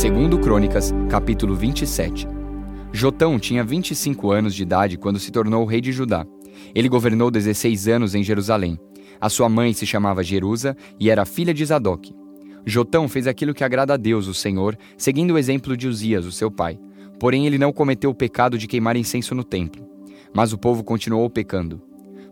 [0.00, 2.26] Segundo Crônicas, capítulo 27.
[2.90, 6.24] Jotão tinha 25 anos de idade quando se tornou rei de Judá.
[6.74, 8.78] Ele governou 16 anos em Jerusalém.
[9.20, 12.14] A sua mãe se chamava Jerusa e era filha de Zadok.
[12.64, 16.32] Jotão fez aquilo que agrada a Deus, o Senhor, seguindo o exemplo de Uzias, o
[16.32, 16.80] seu pai.
[17.18, 19.86] Porém, ele não cometeu o pecado de queimar incenso no templo.
[20.32, 21.78] Mas o povo continuou pecando.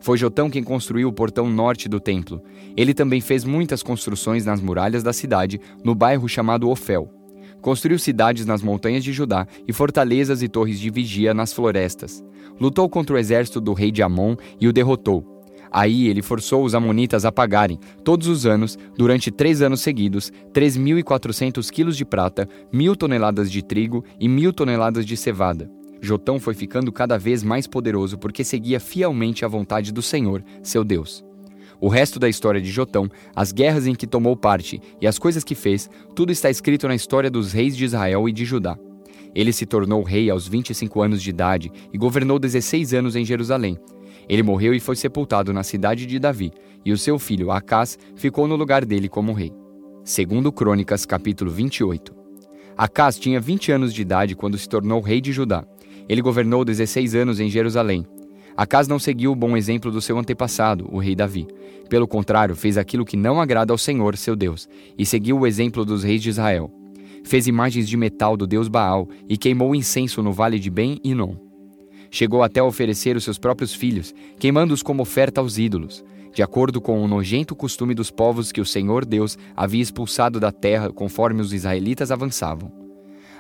[0.01, 2.43] Foi Jotão quem construiu o portão norte do templo.
[2.75, 7.18] Ele também fez muitas construções nas muralhas da cidade, no bairro chamado Ofel.
[7.61, 12.25] Construiu cidades nas montanhas de Judá e fortalezas e torres de vigia nas florestas.
[12.61, 15.39] Lutou contra o exército do rei de Amon e o derrotou.
[15.71, 21.71] Aí ele forçou os amonitas a pagarem, todos os anos, durante três anos seguidos, 3.400
[21.71, 25.71] quilos de prata, mil toneladas de trigo e mil toneladas de cevada.
[26.01, 30.85] Jotão foi ficando cada vez mais poderoso porque seguia fielmente a vontade do Senhor, seu
[30.85, 31.28] Deus.
[31.81, 35.45] O resto da história de Jotão, as guerras em que tomou parte e as coisas
[35.45, 38.77] que fez, tudo está escrito na história dos reis de Israel e de Judá.
[39.35, 43.79] Ele se tornou rei aos 25 anos de idade e governou 16 anos em Jerusalém.
[44.29, 46.53] Ele morreu e foi sepultado na cidade de Davi,
[46.85, 49.53] e o seu filho Acás ficou no lugar dele como rei.
[50.05, 52.15] Segundo Crônicas, capítulo 28.
[52.77, 55.65] Acás tinha 20 anos de idade quando se tornou rei de Judá.
[56.09, 58.07] Ele governou 16 anos em Jerusalém.
[58.59, 61.47] Acás não seguiu o bom exemplo do seu antepassado, o rei Davi.
[61.89, 65.85] Pelo contrário, fez aquilo que não agrada ao Senhor, seu Deus, e seguiu o exemplo
[65.85, 66.69] dos reis de Israel.
[67.23, 71.37] Fez imagens de metal do deus Baal e queimou incenso no vale de Ben Inon.
[72.11, 76.81] Chegou até a oferecer os seus próprios filhos, queimando-os como oferta aos ídolos, de acordo
[76.81, 81.41] com o nojento costume dos povos que o Senhor Deus havia expulsado da terra conforme
[81.41, 82.78] os israelitas avançavam.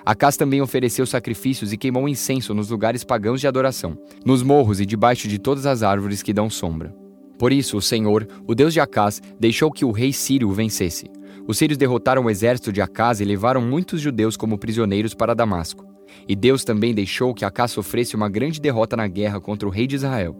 [0.04, 4.86] Acás também ofereceu sacrifícios e queimou incenso nos lugares pagãos de adoração, nos morros e
[4.86, 6.94] debaixo de todas as árvores que dão sombra.
[7.38, 11.10] Por isso, o Senhor, o Deus de Acás, deixou que o rei sírio vencesse.
[11.46, 15.86] Os sírios derrotaram o exército de Acás e levaram muitos judeus como prisioneiros para Damasco.
[16.28, 19.86] E Deus também deixou que Acá sofresse uma grande derrota na guerra contra o rei
[19.86, 20.36] de Israel.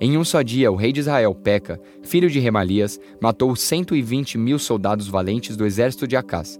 [0.00, 4.58] Em um só dia, o rei de Israel, Peca, filho de Remalias, matou 120 mil
[4.58, 6.58] soldados valentes do exército de Acás.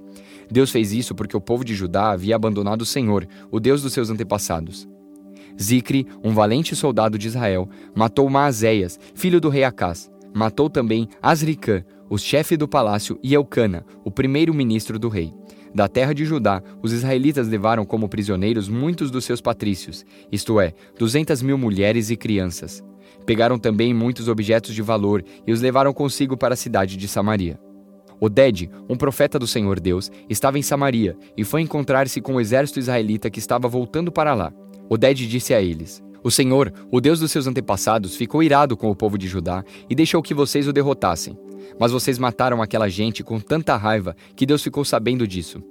[0.51, 3.93] Deus fez isso porque o povo de Judá havia abandonado o Senhor, o Deus dos
[3.93, 4.89] seus antepassados.
[5.61, 10.11] Zicre, um valente soldado de Israel, matou Maazéias, filho do rei Acás.
[10.35, 15.33] Matou também Asricã, o chefe do palácio, e Elcana, o primeiro-ministro do rei.
[15.73, 20.73] Da terra de Judá, os israelitas levaram como prisioneiros muitos dos seus patrícios, isto é,
[20.99, 22.83] duzentas mil mulheres e crianças.
[23.27, 27.59] Pegaram também muitos objetos de valor e os levaram consigo para a cidade de Samaria.
[28.21, 32.79] Oded, um profeta do Senhor Deus, estava em Samaria e foi encontrar-se com o exército
[32.79, 34.53] israelita que estava voltando para lá.
[34.89, 38.97] Oded disse a eles: O Senhor, o Deus dos seus antepassados, ficou irado com o
[38.97, 41.39] povo de Judá e deixou que vocês o derrotassem.
[41.79, 45.63] Mas vocês mataram aquela gente com tanta raiva que Deus ficou sabendo disso.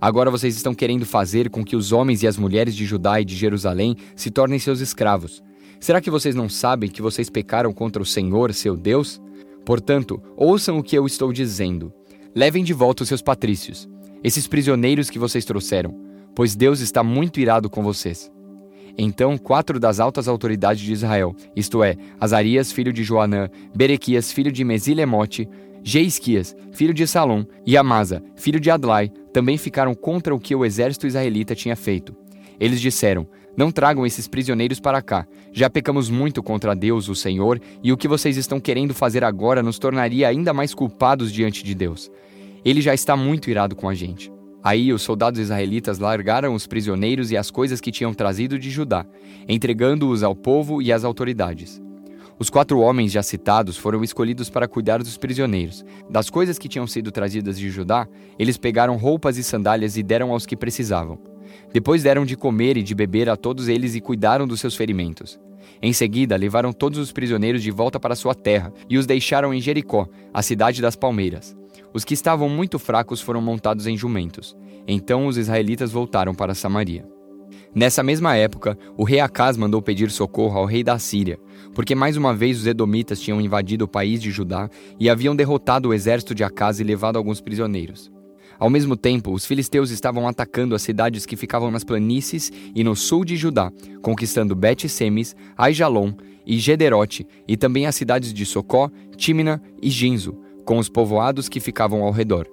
[0.00, 3.24] Agora vocês estão querendo fazer com que os homens e as mulheres de Judá e
[3.24, 5.40] de Jerusalém se tornem seus escravos.
[5.78, 9.21] Será que vocês não sabem que vocês pecaram contra o Senhor, seu Deus?
[9.64, 11.92] Portanto, ouçam o que eu estou dizendo.
[12.34, 13.88] Levem de volta os seus patrícios,
[14.24, 15.94] esses prisioneiros que vocês trouxeram,
[16.34, 18.30] pois Deus está muito irado com vocês.
[18.96, 24.52] Então, quatro das altas autoridades de Israel, isto é, Azarias, filho de Joanã, Berequias, filho
[24.52, 25.48] de Mesilemote,
[25.82, 30.64] Jeisquias, filho de Salom, e Amasa, filho de Adlai, também ficaram contra o que o
[30.64, 32.14] exército israelita tinha feito.
[32.60, 33.26] Eles disseram:
[33.56, 35.26] Não tragam esses prisioneiros para cá.
[35.52, 39.62] Já pecamos muito contra Deus, o Senhor, e o que vocês estão querendo fazer agora
[39.62, 42.10] nos tornaria ainda mais culpados diante de Deus.
[42.64, 44.32] Ele já está muito irado com a gente.
[44.64, 49.04] Aí os soldados israelitas largaram os prisioneiros e as coisas que tinham trazido de Judá,
[49.48, 51.82] entregando-os ao povo e às autoridades.
[52.38, 55.84] Os quatro homens já citados foram escolhidos para cuidar dos prisioneiros.
[56.08, 58.08] Das coisas que tinham sido trazidas de Judá,
[58.38, 61.31] eles pegaram roupas e sandálias e deram aos que precisavam.
[61.72, 65.38] Depois deram de comer e de beber a todos eles e cuidaram dos seus ferimentos.
[65.80, 69.60] Em seguida, levaram todos os prisioneiros de volta para sua terra e os deixaram em
[69.60, 71.56] Jericó, a cidade das palmeiras.
[71.94, 74.56] Os que estavam muito fracos foram montados em jumentos.
[74.86, 77.04] Então os israelitas voltaram para Samaria.
[77.74, 81.38] Nessa mesma época, o rei Acás mandou pedir socorro ao rei da Síria,
[81.74, 84.68] porque mais uma vez os edomitas tinham invadido o país de Judá
[85.00, 88.12] e haviam derrotado o exército de Acás e levado alguns prisioneiros.
[88.58, 92.94] Ao mesmo tempo, os filisteus estavam atacando as cidades que ficavam nas planícies e no
[92.94, 96.12] sul de Judá, conquistando Bet-Semes, Aijalon
[96.46, 101.60] e Gederote, e também as cidades de Socó, Tímina e Ginzo, com os povoados que
[101.60, 102.46] ficavam ao redor.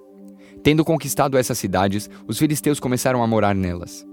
[0.62, 4.06] Tendo conquistado essas cidades, os filisteus começaram a morar nelas.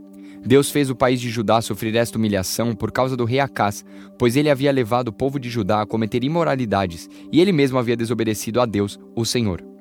[0.46, 3.84] Deus fez o país de Judá sofrer esta humilhação por causa do rei Acás,
[4.18, 7.98] pois ele havia levado o povo de Judá a cometer imoralidades e ele mesmo havia
[7.98, 9.77] desobedecido a Deus, o Senhor.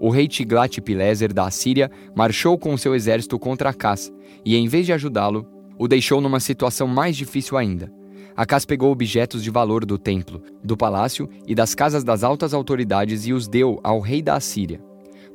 [0.00, 4.10] O rei Tiglat-Pileser da Assíria marchou com seu exército contra Acás
[4.44, 5.46] e, em vez de ajudá-lo,
[5.78, 7.92] o deixou numa situação mais difícil ainda.
[8.34, 13.26] Acás pegou objetos de valor do templo, do palácio e das casas das altas autoridades
[13.26, 14.80] e os deu ao rei da Assíria.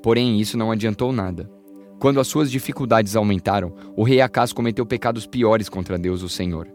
[0.02, 1.50] Porém, isso não adiantou nada.
[2.00, 6.68] Quando as suas dificuldades aumentaram, o rei Acás cometeu pecados piores contra Deus, o Senhor.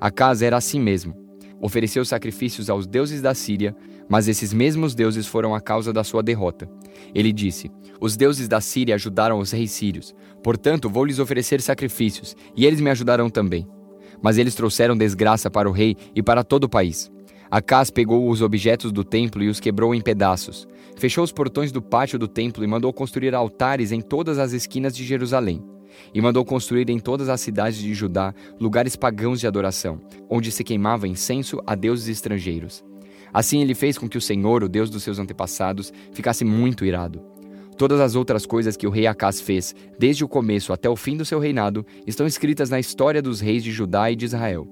[0.00, 1.23] Acás era assim mesmo.
[1.64, 3.74] Ofereceu sacrifícios aos deuses da Síria,
[4.06, 6.68] mas esses mesmos deuses foram a causa da sua derrota.
[7.14, 12.36] Ele disse: Os deuses da Síria ajudaram os reis sírios, portanto vou lhes oferecer sacrifícios,
[12.54, 13.66] e eles me ajudarão também.
[14.22, 17.10] Mas eles trouxeram desgraça para o rei e para todo o país.
[17.50, 20.68] Acás pegou os objetos do templo e os quebrou em pedaços.
[20.98, 24.94] Fechou os portões do pátio do templo e mandou construir altares em todas as esquinas
[24.94, 25.64] de Jerusalém.
[26.12, 30.64] E mandou construir em todas as cidades de Judá lugares pagãos de adoração, onde se
[30.64, 32.84] queimava incenso a deuses estrangeiros.
[33.32, 37.20] Assim ele fez com que o Senhor, o Deus dos seus antepassados, ficasse muito irado.
[37.76, 41.16] Todas as outras coisas que o rei Acás fez, desde o começo até o fim
[41.16, 44.68] do seu reinado, estão escritas na história dos reis de Judá e de Israel.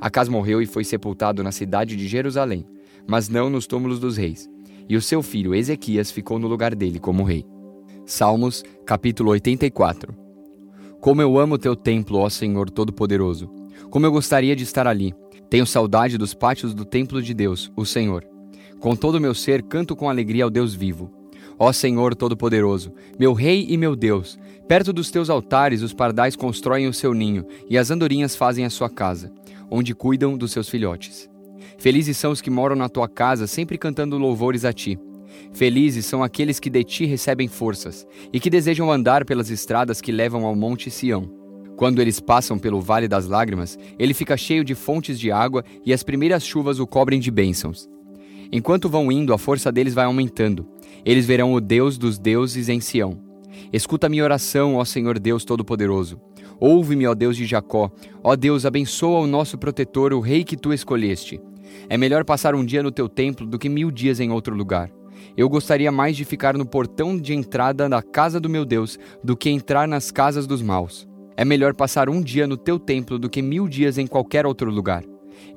[0.00, 2.64] Acás morreu e foi sepultado na cidade de Jerusalém,
[3.08, 4.48] mas não nos túmulos dos reis.
[4.88, 7.44] E o seu filho Ezequias ficou no lugar dele como rei.
[8.06, 10.23] Salmos, capítulo 84.
[11.04, 13.50] Como eu amo teu templo, ó Senhor Todo-Poderoso.
[13.90, 15.14] Como eu gostaria de estar ali
[15.50, 18.24] tenho saudade dos pátios do templo de Deus, o Senhor.
[18.80, 21.12] Com todo o meu ser, canto com alegria ao Deus vivo.
[21.58, 26.88] Ó Senhor Todo-Poderoso, meu Rei e meu Deus, perto dos teus altares os pardais constroem
[26.88, 29.30] o seu ninho e as andorinhas fazem a sua casa,
[29.70, 31.28] onde cuidam dos seus filhotes.
[31.76, 34.98] Felizes são os que moram na tua casa, sempre cantando louvores a ti.
[35.52, 40.12] Felizes são aqueles que de ti recebem forças e que desejam andar pelas estradas que
[40.12, 41.30] levam ao Monte Sião.
[41.76, 45.92] Quando eles passam pelo Vale das Lágrimas, ele fica cheio de fontes de água e
[45.92, 47.88] as primeiras chuvas o cobrem de bênçãos.
[48.52, 50.68] Enquanto vão indo, a força deles vai aumentando.
[51.04, 53.18] Eles verão o Deus dos deuses em Sião.
[53.72, 56.20] Escuta minha oração, ó Senhor Deus Todo-Poderoso.
[56.60, 57.90] Ouve-me, ó Deus de Jacó.
[58.22, 61.40] Ó Deus, abençoa o nosso protetor, o rei que tu escolheste.
[61.88, 64.90] É melhor passar um dia no teu templo do que mil dias em outro lugar.
[65.36, 69.36] Eu gostaria mais de ficar no portão de entrada da casa do meu Deus do
[69.36, 71.08] que entrar nas casas dos maus.
[71.36, 74.70] É melhor passar um dia no teu templo do que mil dias em qualquer outro
[74.70, 75.04] lugar.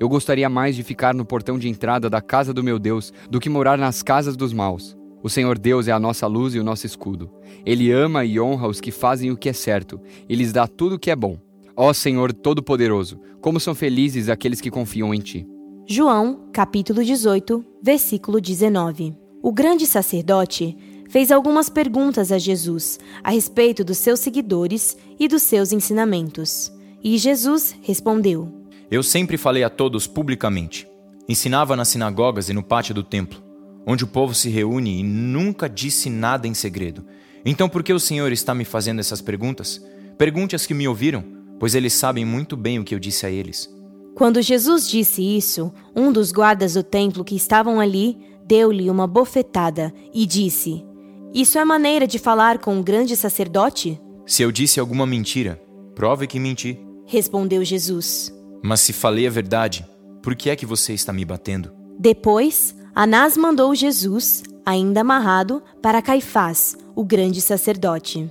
[0.00, 3.38] Eu gostaria mais de ficar no portão de entrada da casa do meu Deus do
[3.38, 4.96] que morar nas casas dos maus.
[5.22, 7.30] O Senhor Deus é a nossa luz e o nosso escudo.
[7.64, 10.96] Ele ama e honra os que fazem o que é certo e lhes dá tudo
[10.96, 11.38] o que é bom.
[11.76, 15.46] Ó Senhor Todo-Poderoso, como são felizes aqueles que confiam em Ti.
[15.86, 19.27] João, capítulo 18, versículo 19.
[19.48, 20.76] O grande sacerdote
[21.08, 26.70] fez algumas perguntas a Jesus a respeito dos seus seguidores e dos seus ensinamentos.
[27.02, 28.52] E Jesus respondeu:
[28.90, 30.86] Eu sempre falei a todos publicamente.
[31.26, 33.42] Ensinava nas sinagogas e no pátio do templo,
[33.86, 37.02] onde o povo se reúne e nunca disse nada em segredo.
[37.42, 39.82] Então por que o Senhor está me fazendo essas perguntas?
[40.18, 41.24] Pergunte às que me ouviram,
[41.58, 43.66] pois eles sabem muito bem o que eu disse a eles.
[44.14, 49.92] Quando Jesus disse isso, um dos guardas do templo que estavam ali deu-lhe uma bofetada
[50.12, 50.88] e disse:
[51.34, 54.00] isso é maneira de falar com um grande sacerdote?
[54.26, 55.60] Se eu disse alguma mentira,
[55.94, 56.78] prove que menti.
[57.04, 58.32] Respondeu Jesus.
[58.62, 59.86] Mas se falei a verdade,
[60.22, 61.70] por que é que você está me batendo?
[61.98, 68.30] Depois, Anás mandou Jesus, ainda amarrado, para Caifás, o grande sacerdote.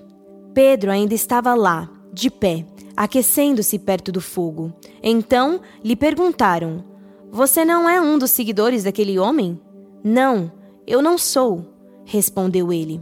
[0.54, 4.74] Pedro ainda estava lá, de pé, aquecendo-se perto do fogo.
[5.04, 6.84] Então lhe perguntaram:
[7.32, 9.60] Você não é um dos seguidores daquele homem?
[10.04, 10.52] Não,
[10.86, 11.78] eu não sou
[12.08, 13.02] respondeu ele.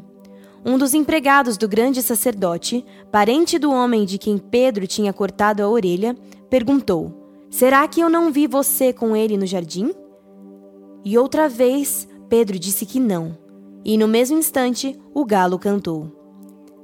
[0.65, 5.69] Um dos empregados do grande sacerdote, parente do homem de quem Pedro tinha cortado a
[5.69, 6.17] orelha,
[6.49, 7.13] perguntou:
[7.51, 9.93] Será que eu não vi você com ele no jardim?
[11.05, 13.37] E outra vez Pedro disse que não.
[13.85, 16.11] E no mesmo instante o galo cantou.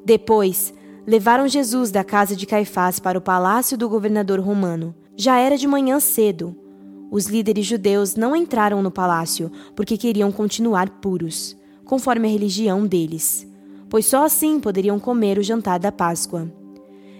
[0.06, 0.72] Depois,
[1.08, 4.94] levaram Jesus da casa de Caifás para o palácio do governador romano.
[5.16, 6.56] Já era de manhã cedo.
[7.12, 13.46] Os líderes judeus não entraram no palácio porque queriam continuar puros conforme a religião deles,
[13.90, 16.50] pois só assim poderiam comer o jantar da Páscoa.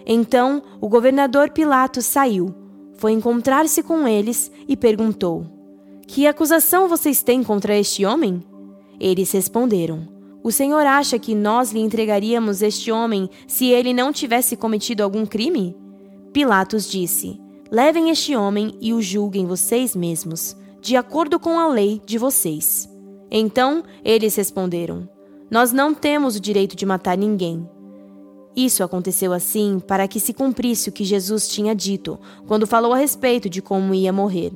[0.06, 2.56] Então o governador Pilatos saiu,
[2.94, 5.46] foi encontrar-se com eles e perguntou:
[6.08, 8.42] Que acusação vocês têm contra este homem?
[8.98, 10.08] Eles responderam:
[10.42, 15.26] O senhor acha que nós lhe entregaríamos este homem se ele não tivesse cometido algum
[15.26, 15.76] crime?
[16.32, 17.42] Pilatos disse:
[17.72, 22.90] Levem este homem e o julguem vocês mesmos, de acordo com a lei de vocês.
[23.32, 25.08] Então eles responderam:
[25.50, 27.66] Nós não temos o direito de matar ninguém.
[28.54, 32.98] Isso aconteceu assim para que se cumprisse o que Jesus tinha dito quando falou a
[32.98, 34.52] respeito de como ia morrer.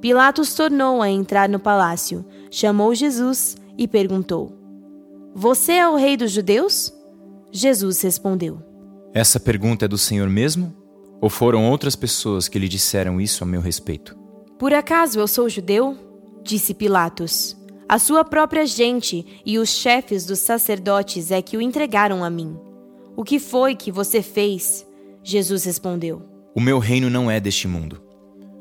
[0.00, 4.52] Pilatos tornou a entrar no palácio, chamou Jesus e perguntou:
[5.36, 6.92] Você é o rei dos judeus?
[7.52, 8.58] Jesus respondeu:
[9.12, 10.83] Essa pergunta é do Senhor mesmo?
[11.20, 14.16] Ou foram outras pessoas que lhe disseram isso a meu respeito?
[14.58, 15.96] Por acaso eu sou judeu?
[16.42, 17.56] Disse Pilatos.
[17.88, 22.56] A sua própria gente e os chefes dos sacerdotes é que o entregaram a mim.
[23.16, 24.86] O que foi que você fez?
[25.22, 26.22] Jesus respondeu:
[26.54, 28.02] O meu reino não é deste mundo.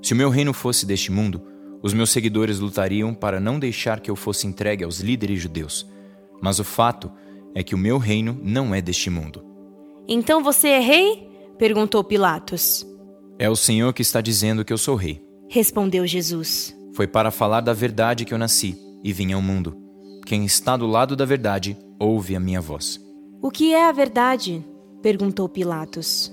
[0.02, 1.42] Se o meu reino fosse deste mundo,
[1.82, 5.90] os meus seguidores lutariam para não deixar que eu fosse entregue aos líderes judeus.
[6.42, 7.12] Mas o fato
[7.56, 9.44] é que o meu reino não é deste mundo.
[10.08, 11.33] Então você é rei?
[11.58, 12.86] Perguntou Pilatos.
[13.40, 15.22] É o Senhor que está dizendo que eu sou rei.
[15.50, 16.76] Respondeu Jesus.
[16.96, 19.76] Foi para falar da verdade que eu nasci e vim ao mundo.
[20.26, 23.00] Quem está do lado da verdade ouve a minha voz.
[23.42, 24.64] O que é a verdade?
[25.02, 26.32] perguntou Pilatos.